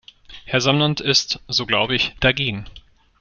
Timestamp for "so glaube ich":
1.47-2.15